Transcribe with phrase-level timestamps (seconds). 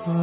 [0.00, 0.16] أقف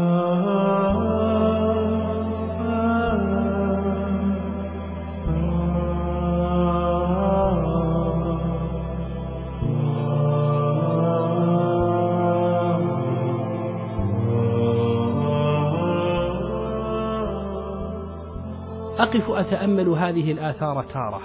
[19.29, 21.21] أتأمل هذه الآثار تارة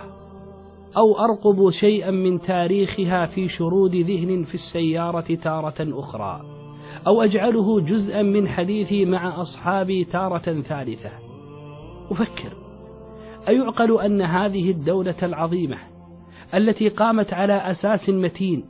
[0.96, 6.51] أو أرقب شيئا من تاريخها في شرود ذهن في السيارة تارة أخرى.
[7.06, 11.10] أو أجعله جزءا من حديثي مع أصحابي تارة ثالثة.
[12.10, 12.52] أفكر.
[13.48, 15.76] أيعقل أن هذه الدولة العظيمة
[16.54, 18.64] التي قامت على أساس متين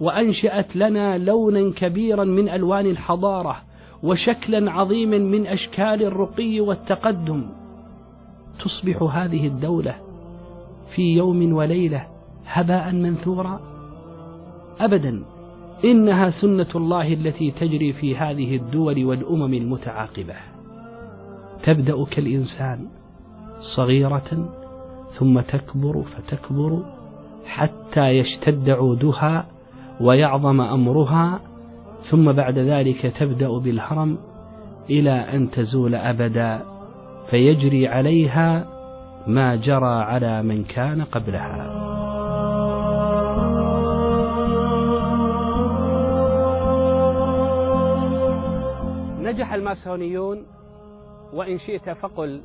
[0.00, 3.56] وأنشأت لنا لونا كبيرا من ألوان الحضارة
[4.02, 7.46] وشكلا عظيما من أشكال الرقي والتقدم
[8.64, 9.96] تصبح هذه الدولة
[10.94, 12.06] في يوم وليلة
[12.46, 13.60] هباء منثورا؟
[14.80, 15.24] أبدا.
[15.84, 20.34] إنها سنة الله التي تجري في هذه الدول والأمم المتعاقبة.
[21.62, 22.86] تبدأ كالإنسان
[23.60, 24.48] صغيرة
[25.12, 26.82] ثم تكبر فتكبر
[27.46, 29.46] حتى يشتد عودها
[30.00, 31.40] ويعظم أمرها
[32.10, 34.18] ثم بعد ذلك تبدأ بالهرم
[34.90, 36.62] إلى أن تزول أبدا
[37.30, 38.66] فيجري عليها
[39.26, 41.73] ما جرى على من كان قبلها.
[49.54, 50.46] الماسونيون
[51.32, 52.42] وإن شئت فقل.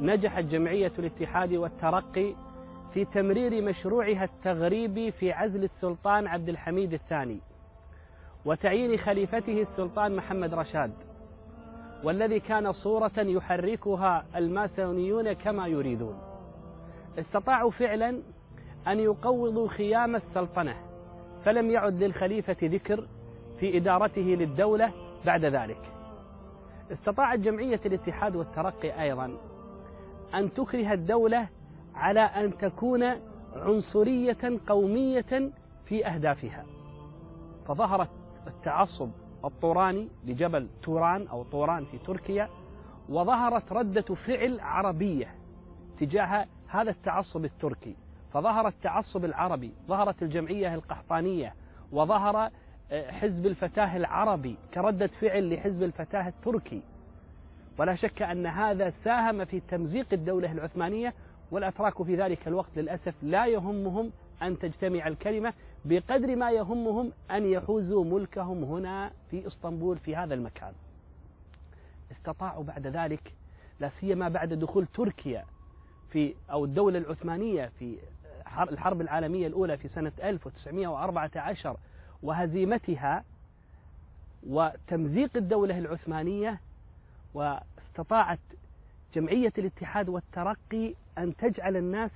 [0.00, 2.34] نجحت جمعية الاتحاد والترقي
[2.94, 7.38] في تمرير مشروعها التغريبي في عزل السلطان عبد الحميد الثاني
[8.44, 10.92] وتعيين خليفته السلطان محمد رشاد
[12.04, 16.18] والذي كان صورة يحركها الماسونيون كما يريدون.
[17.18, 18.22] استطاعوا فعلا
[18.88, 20.76] أن يقوضوا خيام السلطنة
[21.44, 23.04] فلم يعد للخليفة ذكر
[23.60, 24.92] في إدارته للدولة
[25.26, 25.80] بعد ذلك.
[26.92, 29.36] استطاعت جمعية الاتحاد والترقي أيضا
[30.34, 31.48] أن تكره الدولة
[31.94, 33.04] على أن تكون
[33.56, 35.50] عنصرية قومية
[35.86, 36.64] في أهدافها.
[37.66, 38.10] فظهرت
[38.46, 39.10] التعصب
[39.44, 42.48] الطوراني لجبل توران أو طوران في تركيا
[43.08, 45.34] وظهرت ردة فعل عربية
[45.98, 47.96] تجاه هذا التعصب التركي.
[48.32, 51.54] فظهر التعصب العربي ظهرت الجمعية القحطانية
[51.92, 52.50] وظهر
[52.92, 56.82] حزب الفتاة العربي كردة فعل لحزب الفتاة التركي.
[57.78, 61.14] ولا شك أن هذا ساهم في تمزيق الدولة العثمانية
[61.50, 64.10] والأتراك في ذلك الوقت للأسف لا يهمهم
[64.42, 65.52] أن تجتمع الكلمة
[65.84, 70.72] بقدر ما يهمهم أن يحوزوا ملكهم هنا في إسطنبول في هذا المكان.
[72.12, 73.32] استطاعوا بعد ذلك
[73.80, 75.44] لا سيما بعد دخول تركيا
[76.10, 77.96] في أو الدولة العثمانية في
[78.70, 81.76] الحرب العالمية الأولى في سنة 1914
[82.22, 83.24] وهزيمتها
[84.48, 86.60] وتمزيق الدولة العثمانية
[87.34, 88.38] واستطاعت
[89.14, 92.10] جمعية الاتحاد والترقي أن تجعل الناس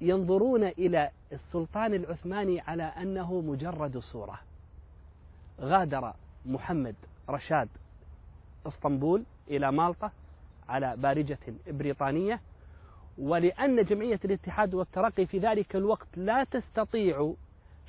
[0.00, 4.40] ينظرون إلى السلطان العثماني على أنه مجرد صورة.
[5.60, 6.12] غادر
[6.46, 6.94] محمد
[7.28, 7.68] رشاد
[8.66, 10.10] إسطنبول إلى مالطا
[10.68, 12.40] على بارجة بريطانية
[13.18, 17.34] ولأن جمعية الاتحاد والترقي في ذلك الوقت لا تستطيع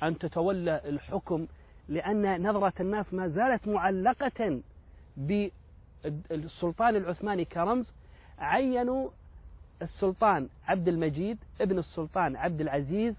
[0.02, 1.46] أن تتولى الحكم
[1.88, 4.60] لأن نظرة الناس ما زالت معلقة
[5.16, 7.86] بالسلطان العثماني كرمز.
[8.38, 9.08] عينوا
[9.82, 13.14] السلطان عبد المجيد ابن السلطان عبد العزيز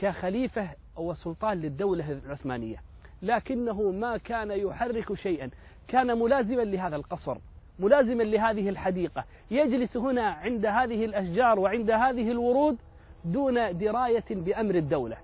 [0.00, 2.76] كخليفة وسلطان للدولة العثمانية.
[3.22, 5.50] لكنه ما كان يحرك شيئا.
[5.88, 7.38] كان ملازما لهذا القصر
[7.78, 9.24] ملازما لهذه الحديقة.
[9.50, 12.78] يجلس هنا عند هذه الأشجار وعند هذه الورود
[13.24, 15.16] دون دراية بأمر الدولة.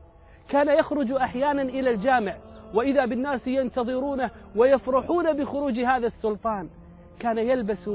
[0.49, 2.35] كان يخرج أحيانا إلى الجامع
[2.75, 6.69] وإذا بالناس ينتظرونه ويفرحون بخروج هذا السلطان
[7.21, 7.91] كان يلبس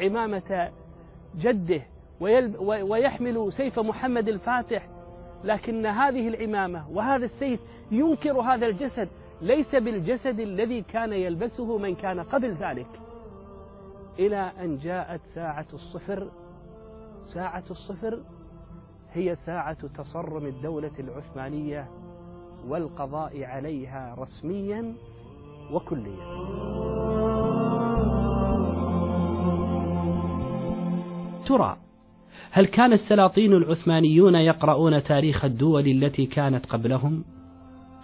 [0.00, 0.70] عمامة
[1.38, 1.82] جده
[2.60, 4.88] ويحمل سيف محمد الفاتح.
[5.44, 9.08] لكن هذه العمامة وهذا السيف ينكر هذا الجسد
[9.42, 12.88] ليس بالجسد الذي كان يلبسه من كان قبل ذلك.
[14.18, 16.28] إلى أن جاءت ساعة الصفر
[17.34, 18.20] ساعة الصفر
[19.16, 21.88] هي ساعة تصرم الدولة العثمانية
[22.68, 24.94] والقضاء عليها رسميا
[25.72, 26.26] وكليا.
[31.46, 31.76] ترى
[32.50, 37.24] هل كان السلاطين العثمانيون يقرؤون تاريخ الدول التي كانت قبلهم؟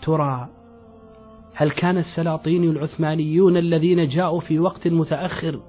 [0.02, 0.48] ترى
[1.54, 5.60] هل كان السلاطين العثمانيون الذين جاءوا في وقت متأخر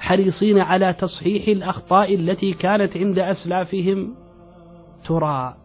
[0.00, 4.19] حريصين على تصحيح الأخطاء التي كانت عند أسلافهم؟
[5.04, 5.56] ترى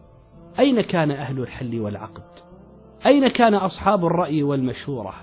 [0.58, 2.22] أين كان أهل الحل والعقد؟
[3.06, 5.14] أين كان أصحاب الرأي والمشورة؟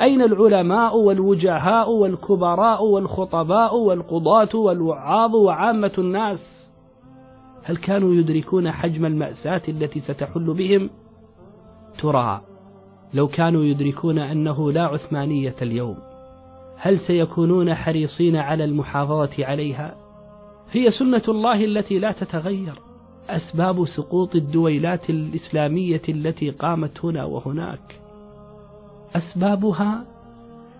[0.00, 6.70] أين العلماء والوجهاء والكبراء والخطباء والقضاة والوعاظ وعامة الناس؟
[7.62, 10.90] هل كانوا يدركون حجم المأساة التي ستحل بهم؟
[11.98, 12.40] ترى
[13.14, 15.96] لو كانوا يدركون أنه لا عثمانية اليوم
[16.76, 19.96] هل سيكونون حريصين على المحافظة عليها؟
[20.70, 22.91] هي سنة الله التي لا تتغير.
[23.28, 28.00] أسباب سقوط الدويلات الإسلامية التي قامت هنا وهناك.
[29.16, 30.04] أسبابها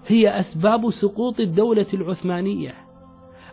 [0.07, 2.75] هي أسباب سقوط الدولة العثمانية.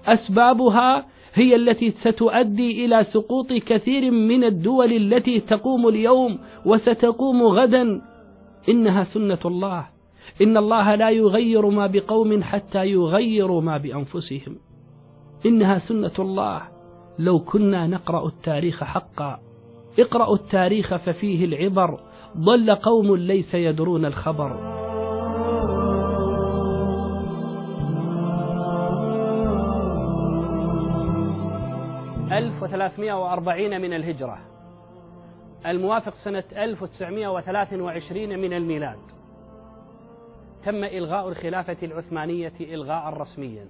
[0.06, 8.02] أسبابها هي التي ستؤدي إلى سقوط كثير من الدول التي تقوم اليوم وستقوم غدا.
[8.70, 9.88] إنها سنة الله.
[10.42, 14.56] إن الله لا يغير ما بقوم حتى يغيروا ما بأنفسهم.
[15.46, 16.79] إنها سنة الله.
[17.20, 19.40] لو كنا نقرأ التاريخ حقا.
[20.00, 22.00] اقرأوا التاريخ ففيه العبر.
[22.38, 24.80] ضل قوم ليس يدرون الخبر.
[32.32, 34.38] 1340 من الهجرة.
[35.66, 39.00] الموافق سنة 1923 من الميلاد.
[40.66, 43.66] تم إلغاء الخلافة العثمانية إلغاء رسميا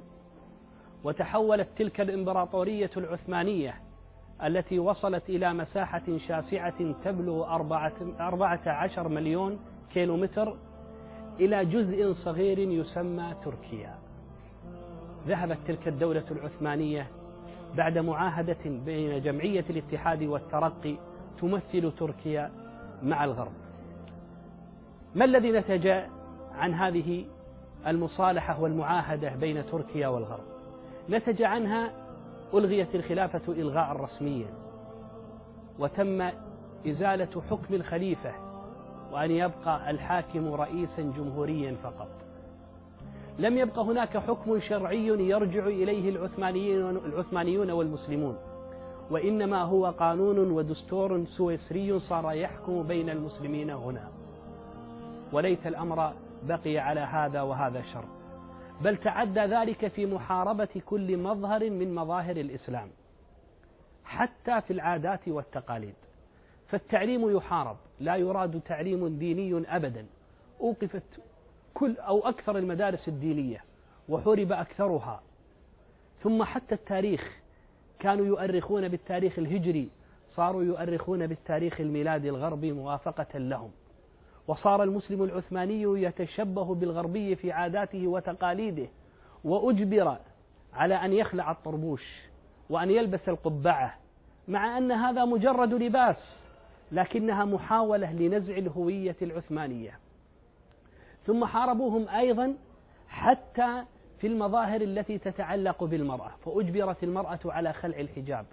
[1.03, 3.75] وتحولت تلك الإمبراطورية العثمانية
[4.43, 7.55] التي وصلت إلى مساحة شاسعة تبلغ
[8.19, 9.59] أربعة عشر مليون
[9.93, 10.55] كيلومتر
[11.39, 13.95] إلى جزء صغير يسمى تركيا.
[15.27, 17.07] ذهبت تلك الدولة العثمانية
[17.77, 20.95] بعد معاهدة بين جمعية الاتحاد والترقي
[21.41, 22.51] تمثل تركيا
[23.03, 23.51] مع الغرب.
[25.15, 25.87] ما الذي نتج
[26.55, 27.25] عن هذه
[27.87, 30.58] المصالحة والمعاهدة بين تركيا والغرب؟
[31.09, 31.91] نتج عنها
[32.53, 34.47] ألغيت الخلافة إلغاء رسميا
[35.79, 36.29] وتم
[36.87, 38.33] إزالة حكم الخليفة
[39.11, 42.07] وأن يبقى الحاكم رئيسا جمهوريا فقط.
[43.39, 48.37] لم يبق هناك حكم شرعي يرجع إليه العثمانيون, العثمانيون والمسلمون
[49.11, 54.07] وإنما هو قانون ودستور سويسري صار يحكم بين المسلمين هنا.
[55.33, 56.13] وليت الأمر
[56.43, 58.18] بقي على هذا وهذا شر
[58.81, 62.89] بل تعدى ذلك في محاربة كل مظهر من مظاهر الإسلام
[64.05, 65.95] حتى في العادات والتقاليد.
[66.67, 70.05] فالتعليم يحارب لا يراد تعليم ديني أبدا.
[70.61, 71.19] أوقفت
[71.73, 73.63] كل أو أكثر المدارس الدينية
[74.09, 75.21] وحرب أكثرها.
[76.23, 77.37] ثم حتى التاريخ
[77.99, 79.89] كانوا يؤرخون بالتاريخ الهجري
[80.29, 83.71] صاروا يؤرخون بالتاريخ الميلادي الغربي موافقة لهم.
[84.49, 88.87] وصار المسلم العثماني يتشبه بالغربي في عاداته وتقاليده
[89.43, 90.17] وأجبر
[90.73, 92.21] على أن يخلع الطربوش
[92.69, 93.95] وأن يلبس القبعة
[94.47, 96.35] مع أن هذا مجرد لباس
[96.91, 99.99] لكنها محاولة لنزع الهوية العثمانية.
[101.25, 102.55] ثم حاربوهم أيضا
[103.07, 103.83] حتى
[104.19, 108.45] في المظاهر التي تتعلق بالمرأة فأجبرت المرأة على خلع الحجاب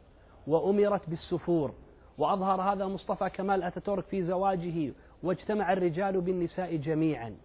[0.47, 1.75] وأمرت بالسفور
[2.19, 4.93] وأظهر هذا مصطفى كمال أتاتورك في زواجه
[5.27, 7.37] واجتمع الرجال بالنساء جميعا.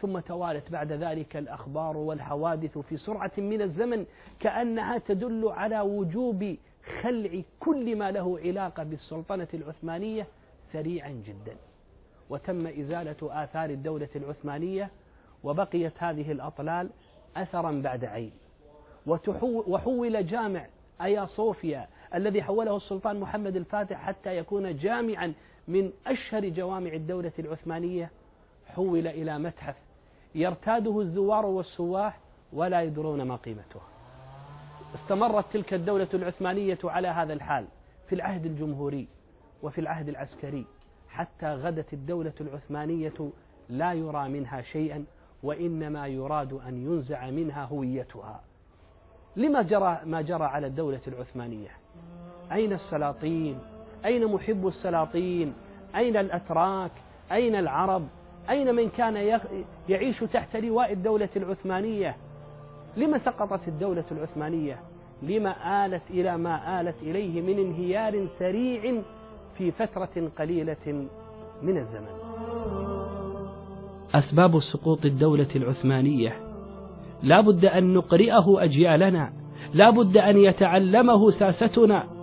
[0.00, 4.06] ثم توالت بعد ذلك الأخبار والحوادث في سرعة من الزمن
[4.40, 6.56] كأنها تدل على وجوب
[7.02, 10.26] خلع كل ما له علاقة بالسلطنة العثمانية
[10.72, 11.56] سريعا جدا.
[12.30, 14.90] وتم إزالة آثار الدولة العثمانية
[15.44, 16.90] وبقيت هذه الأطلال
[17.36, 18.32] أثرا بعد عين.
[19.42, 20.66] وحول جامع
[21.02, 25.32] أيا صوفيا الذي حوله السلطان محمد الفاتح حتى يكون جامعا
[25.68, 28.10] من أشهر جوامع الدولة العثمانية
[28.66, 29.76] حول إلى متحف
[30.34, 32.18] يرتاده الزوار والسواح
[32.52, 33.80] ولا يدرون ما قيمته.
[34.94, 37.66] استمرت تلك الدولة العثمانية على هذا الحال
[38.08, 39.08] في العهد الجمهوري
[39.62, 40.66] وفي العهد العسكري
[41.08, 43.30] حتى غدت الدولة العثمانية
[43.68, 45.04] لا يرى منها شيئا
[45.42, 48.40] وإنما يراد أن ينزع منها هويتها.
[49.36, 51.70] لما جرى ما جرى على الدولة العثمانية؟
[52.52, 53.58] أين السلاطين؟
[54.04, 55.52] أين محب السلاطين؟
[55.96, 56.90] أين الأتراك؟
[57.32, 58.06] أين العرب؟
[58.50, 59.38] أين من كان
[59.88, 62.16] يعيش تحت لواء الدولة العثمانية؟
[62.96, 64.78] لما سقطت الدولة العثمانية؟
[65.22, 69.02] لما آلت إلى ما آلت إليه من انهيار سريع
[69.58, 71.06] في فترة قليلة
[71.62, 72.14] من الزمن.
[74.14, 76.40] أسباب سقوط الدولة العثمانية.
[77.22, 79.32] لا بد أن نقرئه أجيالنا.
[79.74, 82.13] لا بد أن يتعلمه ساستنا.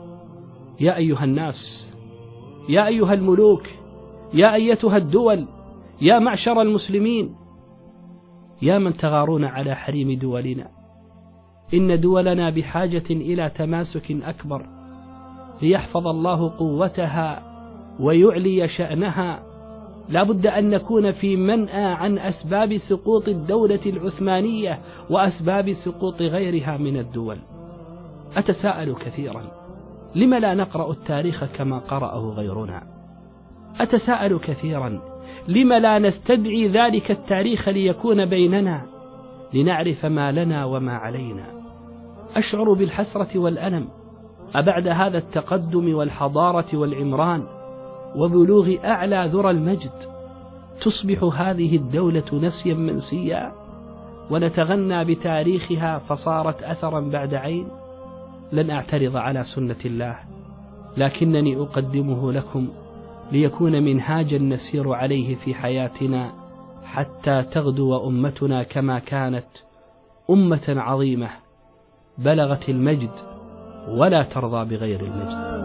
[0.82, 1.92] يا أيها الناس
[2.70, 3.64] يا أيها الملوك
[4.34, 5.48] يا أيتها الدول
[6.02, 7.36] يا معشر المسلمين
[8.62, 10.68] يا من تغارون على حريم دولنا.
[11.74, 14.66] إن دولنا بحاجة إلى تماسك أكبر
[15.62, 17.44] ليحفظ الله قوتها
[18.00, 19.44] ويعلي شأنها.
[20.10, 26.98] لا بد أن نكون في منأى عن أسباب سقوط الدولة العثمانية وأسباب سقوط غيرها من
[26.98, 27.38] الدول.
[28.36, 29.61] أتساءل كثيرا.
[30.16, 32.84] لم لا نقرأ التاريخ كما قرأه غيرنا؟
[33.80, 35.02] أتساءل كثيرا
[35.48, 38.82] لم لا نستدعي ذلك التاريخ ليكون بيننا؟
[39.54, 41.46] لنعرف ما لنا وما علينا.
[42.36, 43.88] أشعر بالحسرة والألم
[44.56, 47.44] أبعد هذا التقدم والحضارة والعمران
[48.16, 49.92] وبلوغ أعلى ذرى المجد.
[50.82, 53.52] تصبح هذه الدولة نسيا منسيا
[54.30, 57.68] ونتغنى بتاريخها فصارت أثرا بعد عين.
[58.52, 60.20] لن أعترض على سنة الله
[60.98, 62.68] لكنني أقدمه لكم
[63.32, 66.32] ليكون منهاجا نسير عليه في حياتنا
[66.84, 69.48] حتى تغدو أمتنا كما كانت
[70.30, 71.30] أمة عظيمة
[72.18, 73.12] بلغت المجد
[73.88, 75.62] ولا ترضى بغير المجد.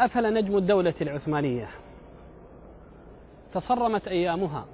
[0.00, 1.68] أفل نجم الدولة العثمانية؟
[3.54, 4.64] تصرمت أيامها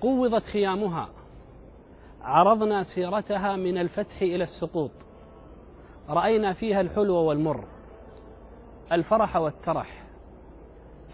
[0.00, 1.08] قوضت خيامها
[2.22, 4.90] عرضنا سيرتها من الفتح إلى السقوط.
[6.08, 7.64] رأينا فيها الحلو والمر
[8.92, 10.02] الفرح والترح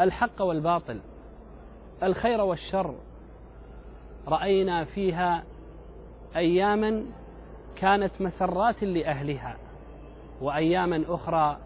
[0.01, 1.01] الحق والباطل
[2.03, 2.95] الخير والشر.
[4.29, 5.45] رأينا فيها
[6.37, 7.05] أياما
[7.77, 9.57] كانت مسرات لأهلها
[10.41, 11.59] وأياما أخرى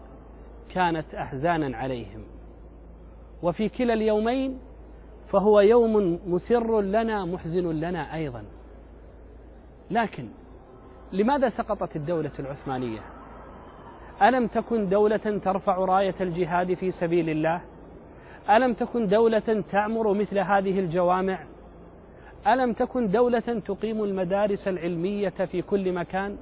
[0.73, 2.23] كانت أحزانا عليهم.
[3.43, 4.59] وفي كلا اليومين
[5.29, 8.43] فهو يوم مسر لنا محزن لنا أيضا.
[9.93, 10.27] لكن
[11.11, 12.99] لماذا سقطت الدولة العثمانية؟
[14.21, 17.61] ألم تكن دولة ترفع راية الجهاد في سبيل الله؟
[18.49, 21.39] ألم تكن دولة تعمر مثل هذه الجوامع؟
[22.47, 26.37] ألم تكن دولة تقيم المدارس العلمية في كل مكان؟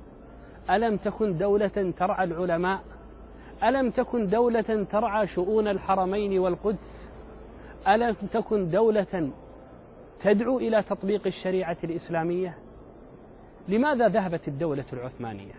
[0.70, 2.79] ألم تكن دولة ترعى العلماء؟
[3.63, 7.10] ألم تكن دولة ترعى شؤون الحرمين والقدس؟
[7.88, 9.31] ألم تكن دولة
[10.24, 12.58] تدعو إلى تطبيق الشريعة الإسلامية؟
[13.68, 15.53] لماذا ذهبت الدولة العثمانية؟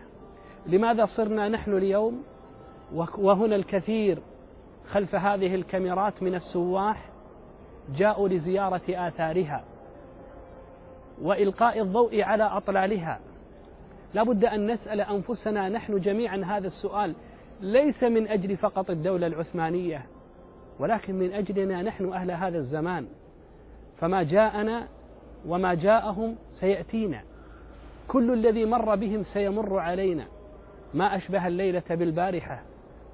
[0.67, 2.23] لماذا صرنا نحن اليوم
[3.17, 4.19] وهنا الكثير
[4.91, 7.09] خلف هذه الكاميرات من السواح
[7.97, 9.63] جاءوا لزيارة آثارها
[11.21, 13.19] وإلقاء الضوء على أطلالها؟
[14.13, 17.15] لا بد أن نسأل أنفسنا نحن جميعا هذا السؤال
[17.61, 20.05] ليس من أجل فقط الدولة العثمانية
[20.79, 23.07] ولكن من أجلنا نحن أهل هذا الزمان.
[23.97, 24.87] فما جاءنا
[25.47, 27.21] وما جاءهم سيأتينا.
[28.07, 30.25] كل الذي مر بهم سيمر علينا.
[30.93, 32.61] ما أشبه الليلة بالبارحة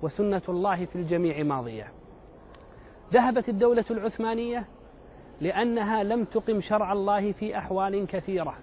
[0.01, 1.87] وسنة الله في الجميع ماضية.
[3.13, 4.65] ذهبت الدولة العثمانية
[5.41, 8.55] لأنها لم تقم شرع الله في أحوال كثيرة.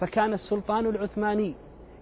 [0.00, 1.54] فكان السلطان العثماني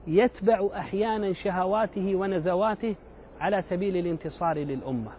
[0.07, 2.95] يتبع أحيانا شهواته ونزواته
[3.41, 5.11] على سبيل الانتصار للأمة.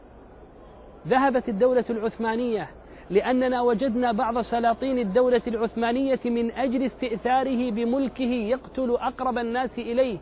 [1.07, 2.69] ذهبت الدولة العثمانية
[3.09, 10.17] لأننا وجدنا بعض سلاطين الدولة العثمانية من أجل استئثاره بملكه يقتل أقرب الناس إليه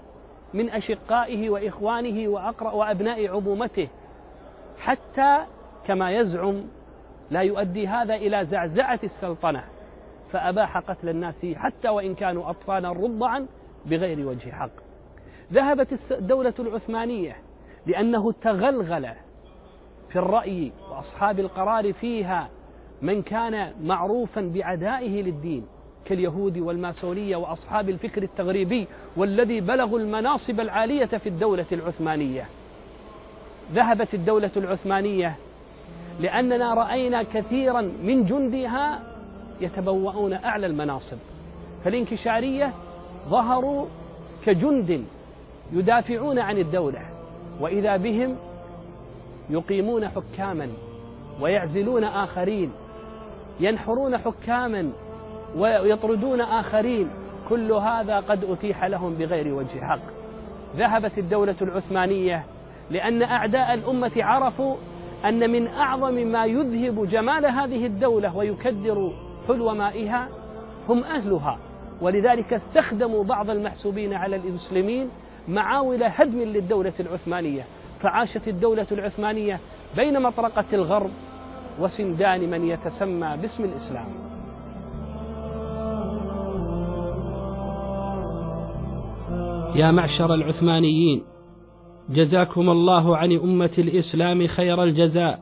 [0.53, 2.29] من أشقائه وإخوانه
[2.61, 3.87] وأبناء عمومته.
[4.79, 5.37] حتى
[5.87, 6.63] كما يزعم
[7.31, 9.63] لا يؤدي هذا إلى زعزعة السلطنة
[10.31, 13.47] فأباح قتل الناس حتى وإن كانوا أطفالا رضعا
[13.85, 14.71] بغير وجه حق.
[15.53, 17.35] ذهبت الدولة العثمانية
[17.85, 19.09] لأنه تغلغل
[20.09, 22.49] في الرأي وأصحاب القرار فيها
[23.03, 25.65] من كان معروفا بعدائه للدين
[26.05, 32.45] كاليهود والماسونية وأصحاب الفكر التغريبي والذي بلغوا المناصب العالية في الدولة العثمانية.
[33.73, 35.35] ذهبت الدولة العثمانية
[36.19, 38.99] لأننا رأينا كثيرا من جندها
[39.61, 41.17] يتبوؤون أعلى المناصب.
[41.83, 42.73] فالانكشارية
[43.29, 43.85] ظهروا
[44.45, 45.05] كجند
[45.73, 47.01] يدافعون عن الدولة
[47.59, 48.35] وإذا بهم
[49.49, 50.69] يقيمون حكاما
[51.41, 52.71] ويعزلون آخرين
[53.59, 54.91] ينحرون حكاما
[55.55, 57.09] ويطردون آخرين
[57.49, 59.99] كل هذا قد أتيح لهم بغير وجه حق.
[60.75, 62.45] ذهبت الدولة العثمانية
[62.91, 64.75] لأن أعداء الأمة عرفوا
[65.25, 69.13] أن من أعظم ما يذهب جمال هذه الدولة ويكدر
[69.47, 70.27] حلو مائها
[70.89, 71.57] هم أهلها.
[72.01, 75.09] ولذلك استخدموا بعض المحسوبين على المسلمين
[75.47, 77.63] معاول هدم للدولة العثمانية.
[78.01, 79.59] فعاشت الدولة العثمانية
[79.95, 81.11] بين مطرقة الغرب
[81.79, 84.07] وسندان من يتسمى باسم الإسلام.
[89.75, 91.23] يا معشر العثمانيين
[92.09, 95.39] جزاكم الله عن أمة الإسلام خير الجزاء.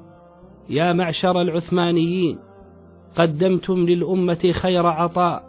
[0.70, 2.40] يا معشر العثمانيين
[3.18, 5.44] قدمتم للأمة خير عطاء.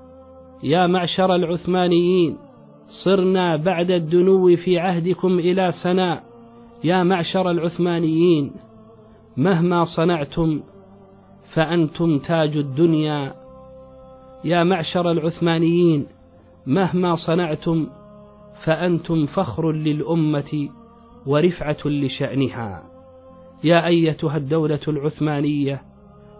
[0.62, 2.36] يا معشر العثمانيين
[2.88, 6.22] صرنا بعد الدنو في عهدكم إلى سناء.
[6.84, 8.52] يا معشر العثمانيين
[9.36, 10.60] مهما صنعتم
[11.54, 13.34] فأنتم تاج الدنيا.
[14.44, 16.06] يا معشر العثمانيين
[16.66, 17.86] مهما صنعتم
[18.64, 20.68] فأنتم فخر للأمة
[21.26, 22.82] ورفعة لشأنها.
[23.64, 25.82] يا أيتها الدولة العثمانية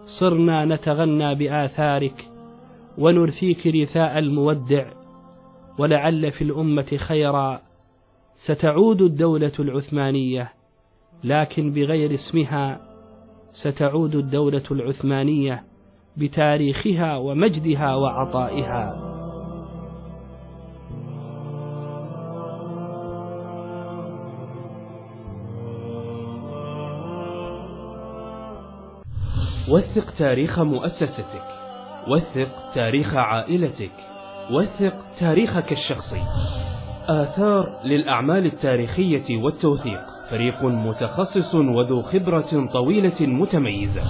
[0.05, 2.29] صرنا نتغنى بآثارك
[2.97, 4.85] ونرثيك رثاء المودع
[5.79, 7.61] ولعل في الأمة خيرا.
[8.35, 10.53] ستعود الدولة العثمانية
[11.23, 12.92] لكن بغير اسمها
[13.53, 15.63] ستعود الدولة العثمانية
[16.17, 19.13] بتاريخها ومجدها وعطائها.
[29.69, 31.43] وثق تاريخ مؤسستك
[32.07, 33.91] وثق تاريخ عائلتك
[34.51, 36.21] وثق تاريخك الشخصي.
[37.07, 40.12] آثار للأعمال التاريخية والتوثيق.
[40.33, 44.01] فريق متخصص وذو خبرة طويلة متميزة.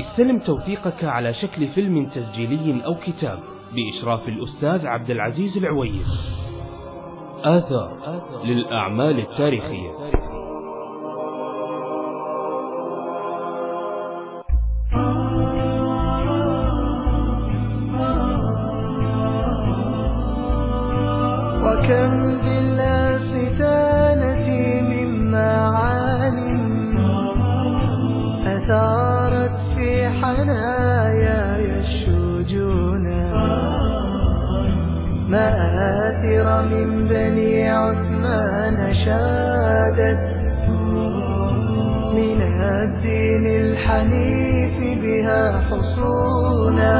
[0.00, 3.38] استلم توثيقك على شكل فيلم تسجيلي أو كتاب
[3.74, 6.36] بإشراف الأستاذ عبد العزيز العويس.
[7.44, 9.90] آثار للأعمال التاريخية.
[30.20, 33.06] حناياي الشجون
[35.28, 40.22] مآثر من بني عثمان شادت.
[42.16, 46.92] من الدين الحنيف بها حصونا.